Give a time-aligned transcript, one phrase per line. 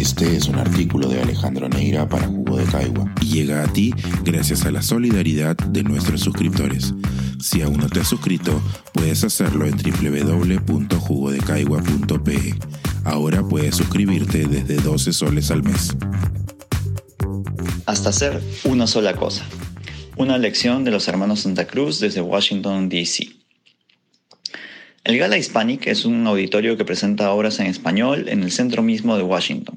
[0.00, 3.92] Este es un artículo de Alejandro Neira para Jugo de Caigua y llega a ti
[4.24, 6.94] gracias a la solidaridad de nuestros suscriptores.
[7.38, 8.62] Si aún no te has suscrito,
[8.94, 12.54] puedes hacerlo en www.jugodecaigua.pe.
[13.04, 15.94] Ahora puedes suscribirte desde 12 soles al mes.
[17.84, 19.44] Hasta hacer una sola cosa.
[20.16, 23.28] Una lección de los hermanos Santa Cruz desde Washington, D.C.
[25.02, 29.16] El Gala Hispanic es un auditorio que presenta obras en español en el centro mismo
[29.16, 29.76] de Washington.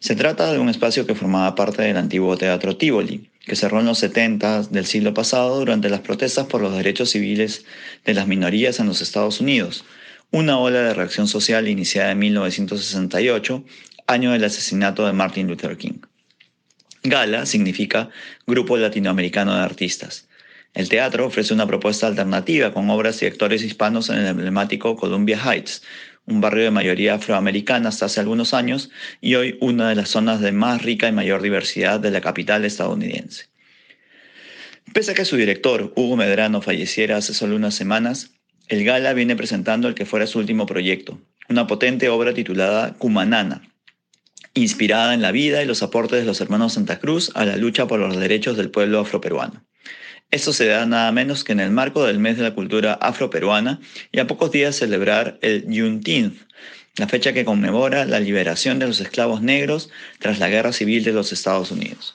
[0.00, 3.86] Se trata de un espacio que formaba parte del antiguo Teatro Tivoli, que cerró en
[3.86, 7.64] los 70 del siglo pasado durante las protestas por los derechos civiles
[8.04, 9.86] de las minorías en los Estados Unidos,
[10.30, 13.64] una ola de reacción social iniciada en 1968,
[14.06, 16.00] año del asesinato de Martin Luther King.
[17.02, 18.10] Gala significa
[18.46, 20.28] Grupo Latinoamericano de Artistas
[20.74, 25.38] el teatro ofrece una propuesta alternativa con obras y actores hispanos en el emblemático Columbia
[25.38, 25.82] Heights,
[26.26, 30.40] un barrio de mayoría afroamericana hasta hace algunos años y hoy una de las zonas
[30.40, 33.46] de más rica y mayor diversidad de la capital estadounidense.
[34.92, 38.32] Pese a que su director, Hugo Medrano, falleciera hace solo unas semanas,
[38.68, 43.62] el Gala viene presentando el que fuera su último proyecto, una potente obra titulada Cumanana,
[44.54, 47.86] inspirada en la vida y los aportes de los hermanos Santa Cruz a la lucha
[47.86, 49.64] por los derechos del pueblo afroperuano.
[50.30, 53.80] Esto se da nada menos que en el marco del mes de la cultura afroperuana
[54.12, 56.38] y a pocos días celebrar el Juneteenth,
[56.96, 61.12] la fecha que conmemora la liberación de los esclavos negros tras la guerra civil de
[61.12, 62.14] los Estados Unidos.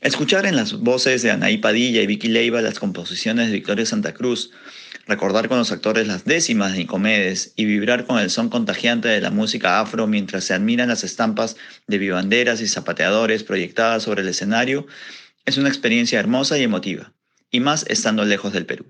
[0.00, 4.14] Escuchar en las voces de Anaí Padilla y Vicky Leiva las composiciones de Victoria Santa
[4.14, 4.50] Cruz,
[5.06, 9.20] recordar con los actores las décimas de Nicomedes y vibrar con el son contagiante de
[9.20, 14.28] la música afro mientras se admiran las estampas de vivanderas y zapateadores proyectadas sobre el
[14.28, 14.86] escenario
[15.44, 17.12] es una experiencia hermosa y emotiva,
[17.50, 18.86] y más estando lejos del Perú.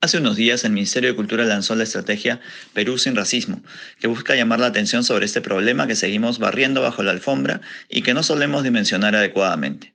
[0.00, 2.40] Hace unos días el Ministerio de Cultura lanzó la estrategia
[2.72, 3.62] Perú sin racismo,
[3.98, 8.02] que busca llamar la atención sobre este problema que seguimos barriendo bajo la alfombra y
[8.02, 9.94] que no solemos dimensionar adecuadamente.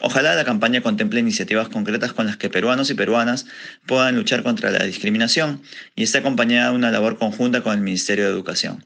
[0.00, 3.44] Ojalá la campaña contemple iniciativas concretas con las que peruanos y peruanas
[3.86, 5.62] puedan luchar contra la discriminación
[5.94, 8.84] y esté acompañada de una labor conjunta con el Ministerio de Educación.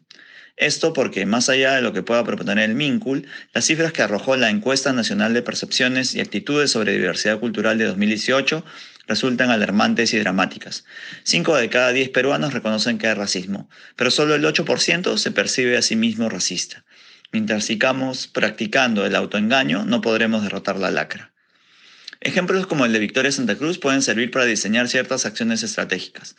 [0.57, 4.37] Esto porque, más allá de lo que pueda proponer el MINCUL, las cifras que arrojó
[4.37, 8.65] la Encuesta Nacional de Percepciones y Actitudes sobre Diversidad Cultural de 2018
[9.07, 10.85] resultan alarmantes y dramáticas.
[11.25, 15.77] Cinco de cada diez peruanos reconocen que hay racismo, pero solo el 8% se percibe
[15.77, 16.85] a sí mismo racista.
[17.33, 21.33] Mientras sigamos practicando el autoengaño, no podremos derrotar la lacra.
[22.21, 26.35] Ejemplos como el de Victoria Santa Cruz pueden servir para diseñar ciertas acciones estratégicas.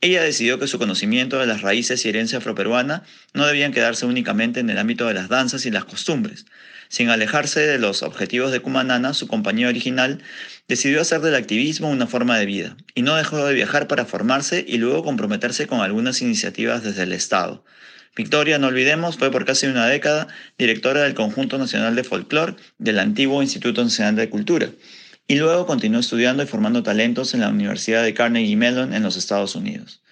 [0.00, 3.04] Ella decidió que su conocimiento de las raíces y herencia afroperuana
[3.34, 6.46] no debían quedarse únicamente en el ámbito de las danzas y las costumbres.
[6.88, 10.20] Sin alejarse de los objetivos de Cumanana, su compañía original
[10.68, 14.64] decidió hacer del activismo una forma de vida y no dejó de viajar para formarse
[14.66, 17.64] y luego comprometerse con algunas iniciativas desde el Estado.
[18.14, 20.28] Victoria, no olvidemos, fue por casi una década
[20.58, 24.68] directora del Conjunto Nacional de Folclore del antiguo Instituto Nacional de Cultura
[25.32, 29.16] y luego continuó estudiando y formando talentos en la Universidad de Carnegie Mellon en los
[29.16, 30.02] Estados Unidos.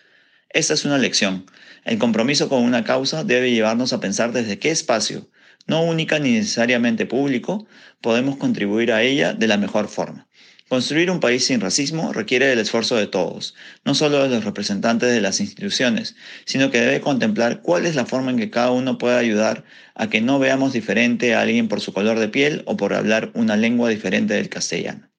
[0.48, 1.44] Esta es una lección.
[1.84, 5.28] El compromiso con una causa debe llevarnos a pensar desde qué espacio,
[5.66, 7.66] no única ni necesariamente público,
[8.00, 10.26] podemos contribuir a ella de la mejor forma.
[10.70, 13.54] Construir un país sin racismo requiere del esfuerzo de todos,
[13.84, 16.16] no solo de los representantes de las instituciones,
[16.46, 19.64] sino que debe contemplar cuál es la forma en que cada uno puede ayudar
[19.94, 23.32] a que no veamos diferente a alguien por su color de piel o por hablar
[23.34, 25.09] una lengua diferente del castellano.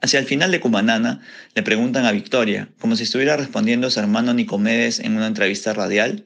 [0.00, 1.20] Hacia el final de Cumanana,
[1.54, 5.72] le preguntan a Victoria, como si estuviera respondiendo a su hermano Nicomedes en una entrevista
[5.72, 6.24] radial.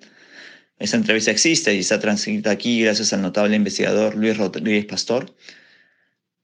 [0.78, 5.34] Esa entrevista existe y está transcrita aquí gracias al notable investigador Luis Rodríguez Pastor.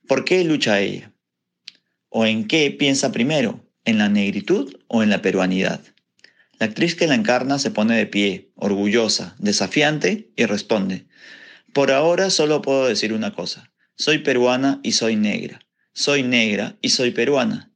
[0.07, 1.13] ¿Por qué lucha ella?
[2.09, 3.63] ¿O en qué piensa primero?
[3.85, 5.83] ¿En la negritud o en la peruanidad?
[6.59, 11.07] La actriz que la encarna se pone de pie, orgullosa, desafiante y responde,
[11.73, 15.61] por ahora solo puedo decir una cosa, soy peruana y soy negra,
[15.99, 17.73] soy negra y soy peruana.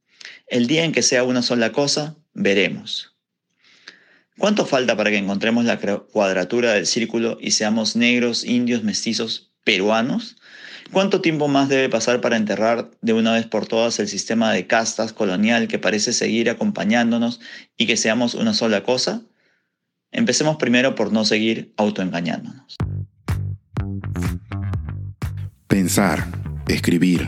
[0.47, 3.17] El día en que sea una sola cosa, veremos.
[4.37, 10.37] ¿Cuánto falta para que encontremos la cuadratura del círculo y seamos negros, indios, mestizos, peruanos?
[10.93, 14.67] ¿Cuánto tiempo más debe pasar para enterrar de una vez por todas el sistema de
[14.67, 17.41] castas colonial que parece seguir acompañándonos
[17.77, 19.21] y que seamos una sola cosa?
[20.13, 22.77] Empecemos primero por no seguir autoengañándonos.
[25.67, 26.25] Pensar,
[26.67, 27.27] escribir,